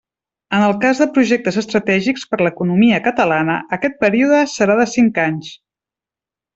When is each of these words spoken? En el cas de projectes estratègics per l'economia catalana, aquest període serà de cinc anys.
En 0.59 0.63
el 0.67 0.71
cas 0.85 1.01
de 1.03 1.07
projectes 1.17 1.59
estratègics 1.63 2.25
per 2.33 2.41
l'economia 2.43 3.03
catalana, 3.11 3.61
aquest 3.79 4.03
període 4.07 4.43
serà 4.59 4.83
de 4.85 4.91
cinc 4.99 5.25
anys. 5.31 5.57